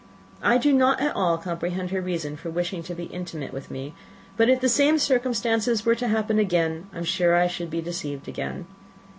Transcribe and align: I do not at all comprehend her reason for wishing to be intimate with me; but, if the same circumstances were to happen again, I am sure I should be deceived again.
I 0.41 0.57
do 0.57 0.73
not 0.73 0.99
at 0.99 1.15
all 1.15 1.37
comprehend 1.37 1.91
her 1.91 2.01
reason 2.01 2.35
for 2.35 2.49
wishing 2.49 2.81
to 2.85 2.95
be 2.95 3.03
intimate 3.03 3.53
with 3.53 3.69
me; 3.69 3.93
but, 4.35 4.49
if 4.49 4.59
the 4.59 4.67
same 4.67 4.97
circumstances 4.97 5.85
were 5.85 5.93
to 5.93 6.07
happen 6.07 6.39
again, 6.39 6.87
I 6.91 6.97
am 6.97 7.03
sure 7.03 7.35
I 7.35 7.45
should 7.45 7.69
be 7.69 7.81
deceived 7.83 8.27
again. 8.27 8.65